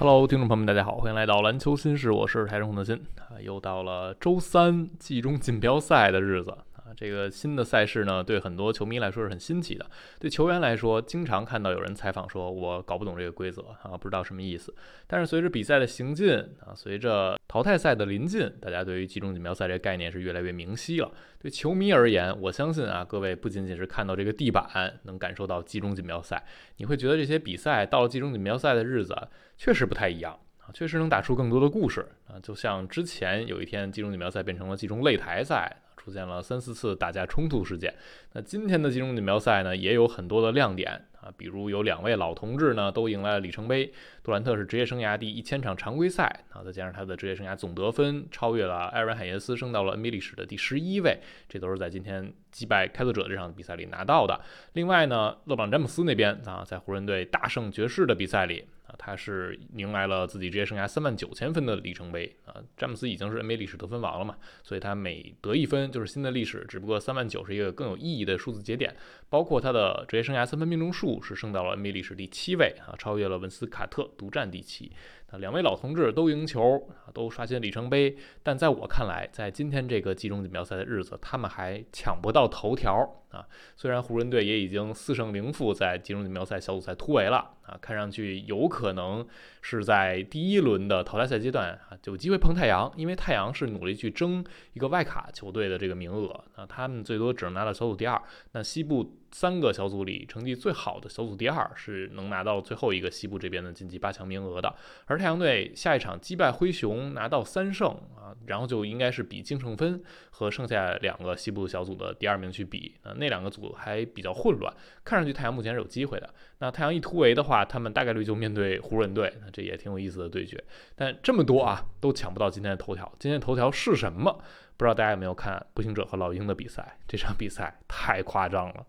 [0.00, 2.94] Hello，听众朋友们，大家好，欢迎来到篮球新事，我是台中孔德新。
[3.16, 6.56] 啊，又到了周三季中锦标赛的日子，
[6.98, 9.88] 这个新的赛事呢，对很多球迷来说是很新奇的，
[10.18, 14.74] 对球员来说，经常看到有人采访说，我搞不懂这个规则啊，不知道什么意思。
[15.06, 21.08] 但是随着比赛的行进啊，随着淘汰赛的临近，大家对于季中锦标赛这个概念是越来越明晰了。
[21.38, 24.66] 对球迷而言，我相信啊，各位不仅仅是看到这个地板
[25.04, 26.44] 能感受到季中锦标赛，
[26.78, 29.16] 你会觉得这些比赛到了季中锦标赛的日子。
[29.56, 37.92] 确实不太一样啊，确实能打出更多的故事啊，就像之前有一天季中锦标赛变成了季中擂台赛，出现了三四次打架冲突事件。
[38.32, 51.18] 那今天的季中锦标赛呢，也有很多的亮点啊，比如有两位老同志呢都迎来了里程碑，杜兰特是职业生涯第一千场常规赛啊，再加上他的职业生涯总得分超越了埃尔海耶斯，升到了 NBA 历史的第十一位，
[51.48, 54.40] 这都是在今天击败开拓者这场比赛里拿到的。
[54.74, 58.64] 另外呢，勒布朗詹姆斯那边啊，在湖人队大胜爵士的比赛里。
[58.88, 62.56] 啊，他是迎来了自己职业生涯三万九千分的里程碑啊！
[62.74, 66.64] 詹姆斯已经是 NBA 历史得分王了嘛，所以他每得一分就是新的历史。
[66.66, 68.96] 只不过三万九是一个更有意义的数字节点，
[69.28, 74.90] 包括他的职业生涯三分命中数是升到了 NBA 历史第七位啊，超越了文斯卡特，独占第七。
[75.30, 78.16] 啊，两位老同志都赢球啊，都刷新里程碑。
[78.42, 83.46] 但在我看来，在今天这个季中锦标赛的日子，他们还抢不到头条啊。
[83.76, 89.26] 虽然湖人队也已经四胜零负在季中锦标赛小组赛突围了啊，看上去有可能
[89.60, 98.20] 是在第一轮的淘汰赛阶段啊，有机会碰太阳，因为太阳是努力去争一个外卡球队的这个名额啊，他们最多只能拿到小组第二。
[98.52, 99.17] 那西部。
[99.30, 104.74] 三个小组里成绩最好的小组第二是能拿到最后一个西部这边的晋级八强名额的，
[105.06, 114.72] 而太阳队下一场击败灰熊拿到三胜啊，然后就应该是比净胜分和剩下两个西部小组的第二名去比啊，那两个组还比较混乱，
[115.04, 116.28] 看上去太阳目前是有机会的。
[116.60, 120.62] 那太阳一突围的话，他们大概率就面对湖人队，那这也挺有意思的对决。
[120.96, 123.10] 但这么多啊，都抢不到今天的头条。
[123.18, 124.32] 今天的头条是什么？
[124.76, 126.98] 不知道大家有没有看步行者和老鹰的比赛？
[127.06, 128.86] 这场比赛太夸张了。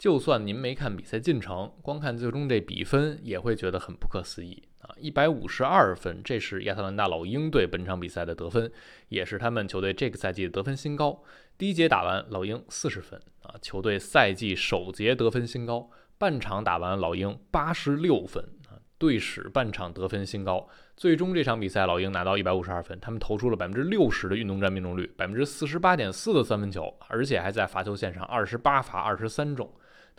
[0.00, 4.88] 就算您没看比赛进程，光看最终这比分也会觉得很不可思议啊！
[4.96, 8.72] 一百五十二分，这是亚特兰大老鹰队本场比赛的得分，
[9.10, 11.22] 也是他们球队这个赛季的得分新高。
[11.58, 15.90] 第一节打完，老鹰四十分啊，球队赛季首节得分新高。
[16.16, 20.66] 半场打完，老鹰八十六分啊，队史半场得分新高。
[20.96, 29.70] 最终这场比赛，老鹰拿到一百五十二分，他们投出了百分之六十的运动战命中率，百分之四十八点四的三分球，而且还在罚球线上二十八罚二十三中。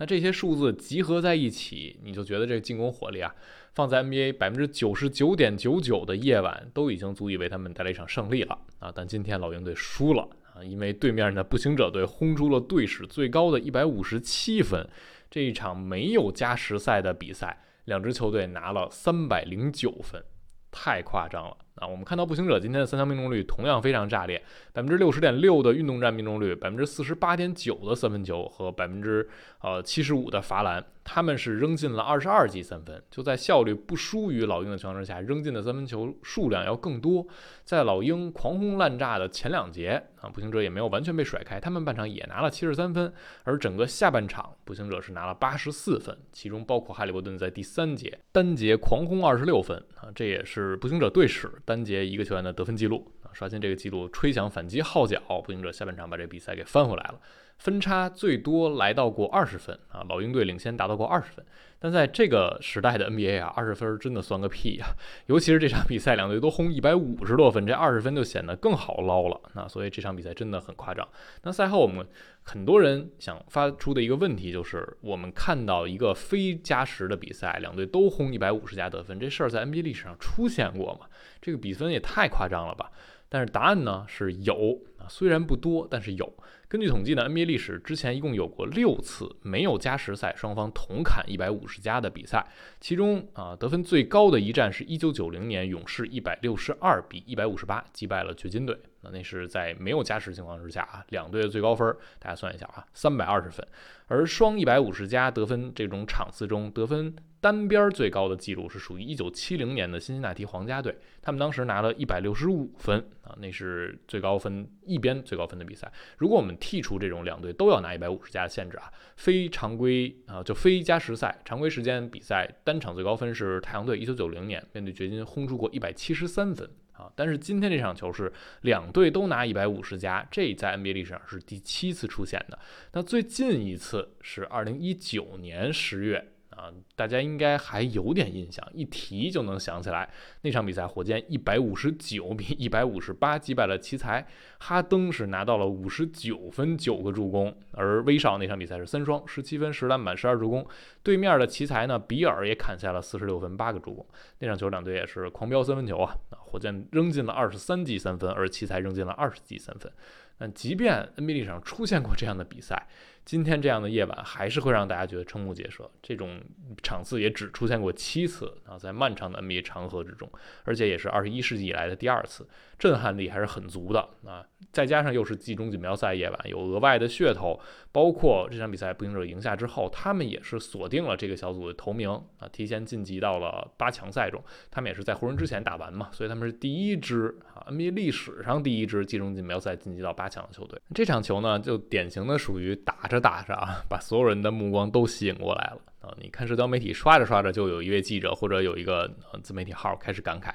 [0.02, 3.36] 那这些数字集合在一起，你就觉得这个进攻火力啊，
[3.76, 8.92] 放在 NBA 百分之九十九点九九的夜晚，都已经足以为他们带来一场胜利了啊！
[8.96, 14.90] 但今天老鹰队输了啊，因为对面的步行者队轰出了队史最高的一百五十七分。
[15.30, 20.24] 这一场没有加时赛的比赛，两支球队拿了三百零九分，
[20.72, 21.58] 太夸张了。
[21.82, 24.38] 啊，我们看到步行者今天的三项命中率同样非常炸裂，
[24.72, 29.28] 百分之六十点六的运动战命中率，百分之四十八点九的三分球和百分之
[29.62, 37.26] 呃七十五的罚篮，他们是扔进了二十二记三分，就在效率不输于老鹰的情况下，扔进的三分球数量要更多。
[37.64, 43.12] 在老鹰狂轰滥炸的前两节啊，步行者也没有完全被甩开，他们半场也拿了七十三分，
[43.44, 51.52] 而整个下半场步行者是拿了八十四分，其中包括哈利伯顿在第三节单节狂轰二十六分啊，这也是步行者队史。
[51.66, 57.20] 单节一个球员的得分记录啊，刷新这个记录，吹响反击号角，步行者下半场把这比赛给翻回来了，
[57.62, 61.46] 分差最多来到过二十分啊，老鹰队领先达到过二十分，
[61.78, 64.88] 但在这个时代的 NBA 啊，二十分真的算个屁呀，
[65.28, 71.08] 尤其是这场比赛两队都轰一百五十多分，这二十分就显得更好捞了，那所以这场比赛真的很夸张。
[71.44, 72.04] 那赛后我们
[72.42, 81.02] 很多人想发出的一个问题就是，我们看到一个非加时的比赛，两队都轰一百五十加得分，这事儿在 NBA 历史上出现过吗？
[81.40, 82.92] 这个比分也太夸张了吧！
[83.30, 84.78] 但是答案呢是有，
[85.12, 86.34] 虽然不多，但是有。
[86.70, 92.48] 根据统计呢，NBA 历史之前一共有过六次没有加时赛，双方同砍一百五十加的比赛。
[92.80, 98.78] 其中啊，得分最高的一战是一九九零年勇士一百六十二比一百五十八击败了掘金队。
[99.02, 103.68] 那那是在没有加时情况之下啊，两队的最高分，大家算一下啊，三百二十分。
[104.08, 115.92] 而双一百五十加得分这种场次中，得分单边最高的记录是属于一九七零年的辛辛那提皇家队，他们当时拿了一百六十五分啊，那是最高分一边最高分的比赛。
[116.20, 126.70] 如果我们剔除这种两队都要拿一百五十加的限制啊，非常规啊就非加时赛，常规时间比赛单场最高分是太阳队一九九零年面对掘金轰出过一百七十三分。
[126.94, 127.12] 啊！
[127.16, 128.32] 但是今天这场球是
[128.62, 132.60] 两队都拿一百五十加，这在 NBA 历史上是第七次出现的。
[132.92, 140.10] 那最近一次是二零一九年十月啊，大家应该还有点印象，一提就能想起来
[140.42, 144.28] 那场比赛，火箭一百五十九比一百五十八击败了奇才，
[144.60, 150.66] 哈登是拿到了五十九分九个助攻，而威少那场比赛是三双，十七分十篮板十二助攻。
[151.02, 154.06] 对面的奇才呢，比尔也砍下了四十六分八个助攻。
[154.40, 159.92] 那场球两队也是狂飙三分球啊，火箭扔进了二十三记三分，而奇才扔进了二十记三分。
[160.40, 162.88] 那即便 NBA 上出现过这样的比赛。
[163.24, 166.42] 今天这样的夜晚还是会让大家觉得瞠目结舌，这种
[166.82, 170.30] 场次也只出现过七次啊，在漫长的 NBA 长河之中，
[170.64, 172.48] 而且也是二十一世纪以来的第二次，
[172.80, 174.46] 震撼力还是很足的啊。
[174.72, 177.60] 再加上又是季中锦标赛夜晚，有额外的噱头，
[177.92, 182.10] 包括这场比赛步行者赢下之后，他们也是锁定了这个小组的头名
[182.40, 184.42] 啊，提前晋级到了八强赛中。
[184.70, 190.80] 他们也是在湖人之前打完嘛，所以他们是第一支啊 NBA 历史上第一支季中锦标赛晋级到八强的球队。
[190.94, 196.16] 这场球呢，就典型的属于打着打着啊， 把所有人的目光都吸引过来了啊。
[196.20, 199.08] 你看社交媒体刷着刷着，就有一位记者或者有一个
[199.44, 200.54] 自媒体号开始感慨。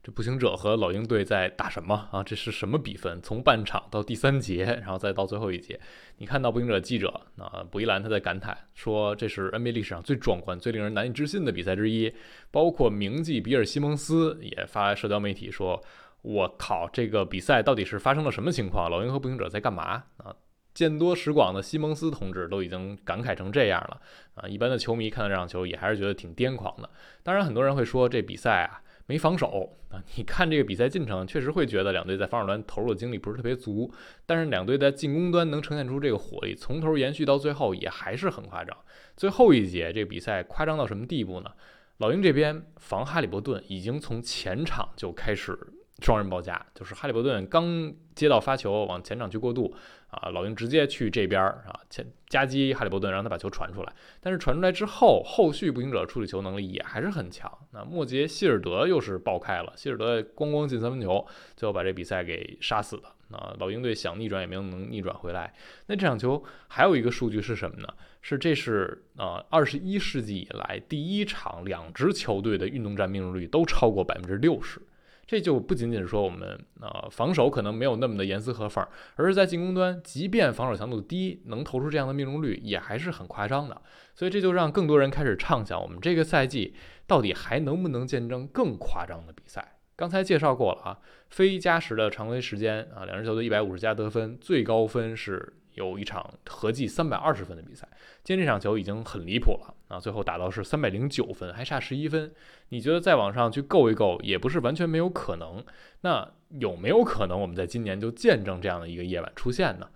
[0.00, 2.22] 这步行者和老鹰队在打什么啊？
[2.22, 3.20] 这是什么比分？
[3.20, 5.78] 从半场到第三节，然后再到最后一节，
[6.18, 12.14] 你看到步行者记者啊，布伊兰他在感慨说，这是 NBA 历史上最壮观、最令人难以置信的比赛之一。
[12.52, 15.82] 包括名记比尔西蒙斯也发社交媒体说
[16.22, 18.88] ：“我靠，这个比赛到底是发生了什么情况？
[18.88, 20.34] 老鹰和步行者在干嘛啊？”
[20.78, 24.00] 见多识广的西蒙斯同志都已经感慨成这样了
[24.36, 24.46] 啊！
[24.46, 26.88] 一般的球迷看到这场球也还是觉得挺癫狂的。
[27.24, 28.80] 当然，很多人会说这比赛啊。
[29.06, 30.00] 没防守啊！
[30.14, 33.92] 你看这个比赛进程，确实会觉得两队在防守端投入的精力不是特别足，
[34.24, 38.76] 但是两队在进攻端能呈现出这个火力，从头延续到最后也还是很夸张。
[39.16, 41.50] 最后一节这个比赛夸张到什么地步呢？
[41.96, 45.58] 老鹰这边防哈利伯顿已经从前场就开始。
[46.00, 49.74] 双人包夹，就是哈利伯顿刚接到发球往前场去过渡
[50.10, 53.92] 啊，老鹰直接去这边啊前夹击哈利伯顿，让他把球传出来。
[54.20, 57.50] 但是传出来之后，后续步行者处理球能力也还是很强。
[57.72, 63.14] 那末节希尔德又是爆开了，希尔德咣咣进三分球，最后把这比赛给杀死了。
[63.30, 65.52] 啊，老鹰队想逆转也没有能逆转回来。
[65.86, 67.88] 那这场球还有一个数据是什么呢？
[68.22, 74.80] 是这是啊二十一世纪以来第一场两支球队的运动战命中率都超过百分之六十。
[75.28, 78.82] 这就不仅仅是说我们啊防守可能没有那么的严丝合缝，
[79.16, 83.80] 而是在进攻端，即便防守强度低，能投出这样的命中率也还是很夸张的。
[84.14, 86.74] 所以这就让更多人开始畅想，我们这个赛季
[87.06, 89.76] 到底还能不能见证更夸张的比赛？
[89.94, 90.98] 刚才介绍过了啊，
[91.28, 95.52] 非加时的常规时间啊，两支球队一百五十加得分，最高分是。
[95.78, 97.88] 有一场合计三百二十分的比赛，
[98.24, 100.00] 今天这场球已经很离谱了啊！
[100.00, 102.32] 最后打到是三百零九分，还差十一分。
[102.70, 105.64] 你觉得再往上去够一够，也不是完全没有可能。
[106.00, 106.28] 那
[106.58, 109.88] 有没有可能我们在今年就见证这样的一个夜晚出现呢？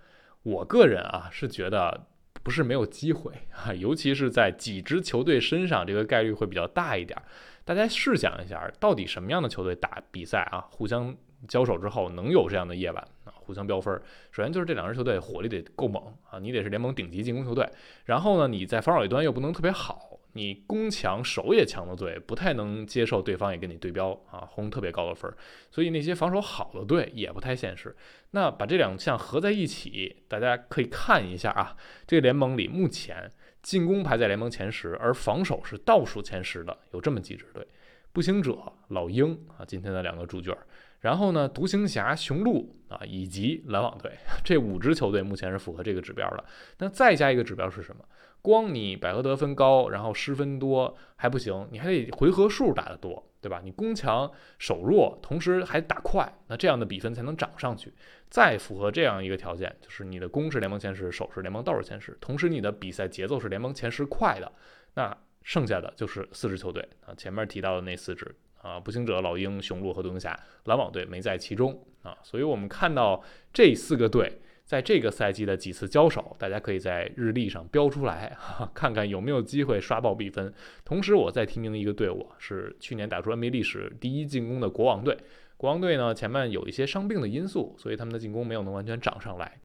[0.43, 2.07] 我个人啊是觉得
[2.41, 7.21] 不是没有机会啊， 尤其是在几支球队身上，这个概率会比较大一点。
[7.65, 11.15] 大家试想一下，到底什么样的球队打比赛啊，互相
[11.47, 13.07] 交手之后能有这样的夜晚？
[13.45, 13.93] 互相飙分，
[14.31, 17.67] 首先就是这两支球队火力得够猛啊，你得是联盟顶级进攻球队。
[18.05, 25.31] 然后呢，你在防守一端又不能特别好，你攻强守也强的队不太能接受对方也跟你对标啊，轰特别高的分。
[25.69, 27.95] 所以那些防守好的队也不太现实。
[28.31, 31.75] 那把这两项合在一起，大家可以看一下啊，
[32.07, 37.65] 这个联盟里目前进攻排在联盟前十，而防守是倒数前十的，有这么几支队：
[38.11, 38.57] 步行者、
[38.89, 40.57] 老鹰啊，今天的两个主角。
[41.03, 44.09] 然后呢，独行侠、雄鹿啊，以及篮网队
[44.41, 46.43] 这五支球队目前是符合这个指标的。
[46.77, 48.05] 那再加一个指标是什么？
[48.41, 53.59] 光你百合得分高，然后失分多还不行，你还得回合数打得多，对吧？
[53.61, 57.93] 你攻强守弱，同时还打快，那这样的比分才能涨上去。
[58.29, 64.49] 再符合这样一个条件，就是你的攻是联盟前十，守是联盟倒数前十，同时你的比赛节奏是联盟前十快的，
[64.93, 68.33] 那剩下的就是四支球队啊，前面提到的那四支。
[68.63, 73.21] 啊，步行者、老鹰、雄鹿和独行侠，篮网队没在其中啊，所以我们看到
[73.53, 78.35] 这四个队在这个赛季的几次交手，大家可以在日历上标出来，
[78.73, 80.51] 看看有没有机会刷爆比分。
[80.85, 85.17] 同时，我再提名一个队伍是去年打出 NBA 历史第一进攻的国王队。
[85.57, 89.59] 国王队呢，前面有一些伤病的因素，所以他们的进攻没有能完全涨上来。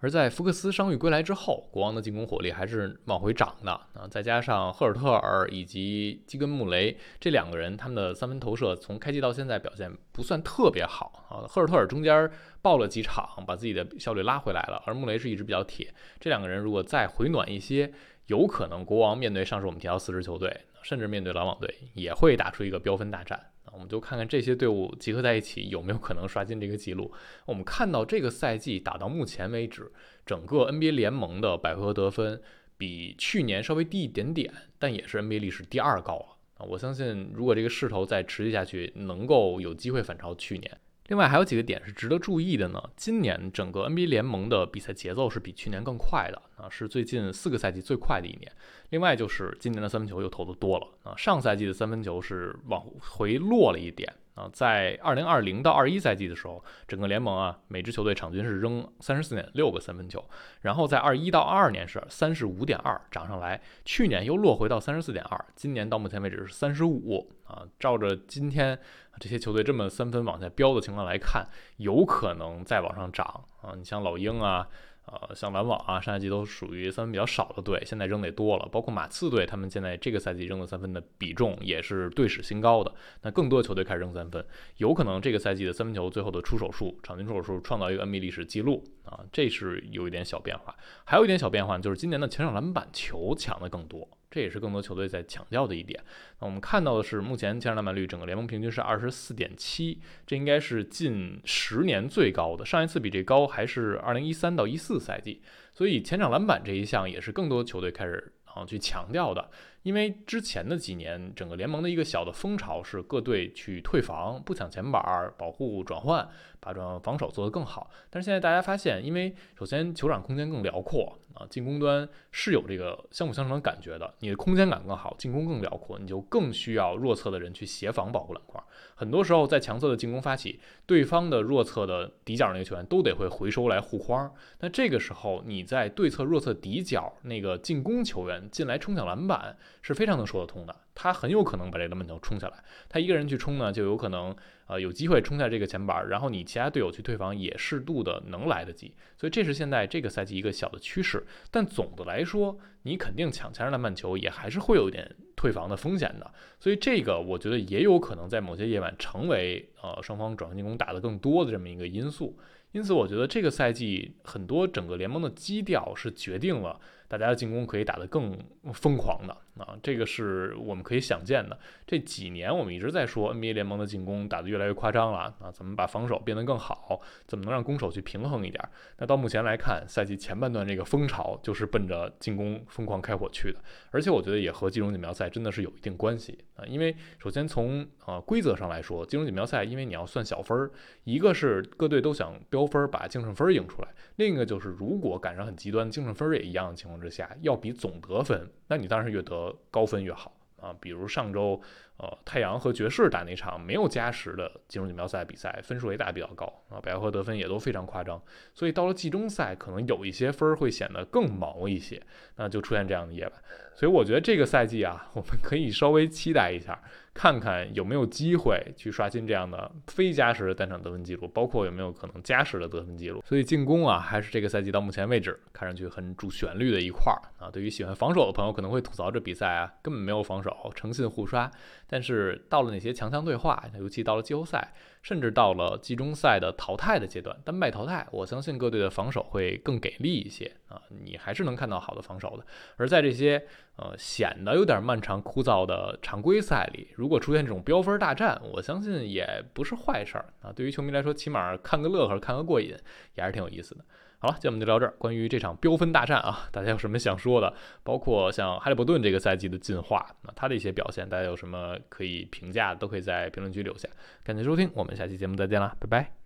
[0.00, 4.06] 而在福克斯伤愈归来之后，国王的进攻火力还是往回涨的啊！
[4.08, 11.42] 再加上赫尔特尔以及基根穆雷这两个人，他们的三分投射从开季到现在表现不算特别好啊。
[11.48, 12.30] 赫尔特尔中间
[12.62, 15.92] 爆了几场，把自己的效率拉回来了，而穆雷是一直比较铁。
[16.20, 17.92] 这两个人如果再回暖一些，
[18.26, 23.50] 有可能国王面对上述我们提到四支球队，甚至面对篮网队，也会打出一个飙分大战。
[23.72, 27.12] 我们就看看这些队伍集合在一起有没有可能刷新这个记录。
[27.46, 29.90] 我们看到这个赛季打到目前为止，
[30.24, 32.40] 整个 NBA 联盟的百合得分
[32.76, 36.26] 比去年稍微低一点点，但也是 NBA 历史第二高了
[36.58, 36.66] 啊！
[36.68, 40.78] 我相信，如果这个势头再持续下去，能够有机会反超去年。
[41.08, 42.82] 另外还有几个点是值得注意的呢。
[42.96, 48.50] 今年整个 NBA 联盟的比赛节奏是比去年更快的啊，是最近四个赛季最快的一年。
[48.90, 54.14] 另外就是今年的三分球又投的多了啊，上赛季的三分球是往回落了一点。
[54.38, 60.24] 啊，在二零二零到二一赛季的时候，整个联盟啊，每支球队场均是扔三十四点六个三分球，
[60.60, 67.64] 然后在二一到二二年是三十五点二，涨上来，去年又落回到三十四点二，今年到目前为止是三十五啊。
[67.80, 68.78] 照着今天
[69.18, 71.44] 这些球队这么三分往下飙的情况来看，
[71.78, 73.74] 有可能再往上涨啊。
[73.76, 74.68] 你像老鹰啊。
[75.08, 78.68] 呃，像篮网啊，上赛季都属于三分比较少的队，现在扔得多了。
[78.70, 82.94] 包括马刺队，他们现在这个赛季扔的三分的比重也是队史新高的。
[83.22, 84.44] 那更多球队开始扔三分，
[84.76, 90.74] 有可能这个赛季的三分球最后的出手数，场均出手数创造一个 NBA 历史记录啊，这是有一点小变化。
[91.04, 94.08] 还有一点小变化就是今年的前场篮板球抢的更多。
[94.30, 95.98] 这也是更多球队在强调的一点。
[96.38, 102.62] 那我们看到的是，目前前场篮板率整个联盟平均是二十四点七，这应该是近十年最高的。
[102.62, 105.40] 上一次比这高还是二零一三到一四赛季。
[105.72, 109.50] 所以前场篮板这一项也是更多球队开始啊去强调的。
[109.82, 116.28] 因为之前的几年，整个联盟的一个小的风潮是各队去退防、不抢前板、保护转换，
[116.60, 117.90] 把转防守做得更好。
[118.10, 121.18] 但是现在大家发现，因为首先球场空间更辽阔。
[121.34, 124.12] 啊，进攻端是有这个相辅相成的感觉的。
[124.18, 128.60] 你的空间感更好，进攻更辽阔，你就更需要弱侧的人去协防保护篮筐。
[128.96, 134.34] 很多时候，在强侧的进攻发起，对方的弱侧的底角那个球员都得会回收来护框。
[134.58, 140.74] 那这个时候，你在对侧弱侧底角那个进攻球员进来冲抢篮板是非常能说得通的。
[140.94, 144.34] 他很有可能把这个闷球冲下来，他一个人去冲呢，就有可能。
[144.68, 151.26] 呃，有机会冲下这个前板，然后你其他队友去退防也适度的能来得及，所以这是现在这个赛季一个小的趋势。
[151.50, 156.28] 但总的来说，你肯定抢前场篮板球也还是会有一点退防的风险的，
[156.58, 162.36] 所以这个我觉得也有可能在某些夜晚成为呃双方转换进攻打得更多的这么一个因素。
[162.72, 166.78] 因此，我觉得这个赛季很多整个联盟的基调是决定了。
[167.10, 168.38] 大家的进攻可以打得更
[168.74, 171.58] 疯狂的啊，这个是我们可以想见的。
[171.86, 178.62] 这几年我们一直在说 NBA 联盟的进攻打得越来越夸张了啊，怎么把防守变得更好，怎么能让攻守去平衡一点？
[178.98, 183.58] 那到目前来看，赛季前半段这个风潮就是奔着进攻疯狂开火去的，
[183.90, 186.64] 而且我觉得也和季中锦标赛真的是有一定关系啊。
[186.66, 190.70] 因为首先从呃规则上来说，金融锦标赛因为你要算小分儿，
[191.04, 196.98] 一个是各队都想标分儿把净胜分儿赢出来，另一个就是如果赶上很极端净胜分儿也一样的情况。
[196.98, 200.74] 之下要比总得分，那你当然是越得高分越好啊。
[200.80, 201.60] 比如上周，
[201.98, 208.22] 呃，太阳和爵士打那场没有加时的金融锦标赛比赛，分数也打比较高啊，白和得分也都非常夸张。
[208.54, 212.00] 所以到了季中赛，可能有一些分儿会显得更毛一些，
[212.36, 213.32] 那就出现这样的夜晚。
[213.74, 216.80] 所以我觉得这个赛季啊， 我们可以稍微期待一下。
[217.14, 223.20] 看看有没有机会去刷新这样的非加时的单场得分记录，包括有没有可能加时的得分记录。
[223.26, 227.50] 所以进攻啊，还是这个赛季到目前为止看上去很主旋律的一块儿啊。
[227.50, 231.50] 对于喜欢防守的朋友，可能会吐槽这比赛啊根本没有防守，诚信互刷。
[231.88, 234.74] 但是到了那些强强对话，尤其到了季后赛。
[235.00, 242.44] 甚至到了季中赛的淘汰的阶段，单败淘汰，我相信各队的防守会更给力一些啊，你还是能看到好的防守的。
[242.76, 243.42] 而在这些
[243.76, 250.52] 呃显得有点漫长枯燥的常规赛里，如果出现这种飙分大战，我相信也不是坏事儿啊。
[250.52, 252.76] 对于球迷来说，起码看个乐呵，看个过瘾，
[253.14, 253.84] 也还是挺有意思的。
[254.20, 254.92] 好了，今天我们就聊这儿。
[254.98, 257.54] 关于这场飙分大战啊，大家有什么想说的？
[257.84, 263.88] 包括像哈利伯顿这个赛季的进化，那他的一些表现，大家有什么可以评价的，都可以在评论区留下。
[264.24, 266.17] 感谢收听，我们下期节目再见啦，拜拜。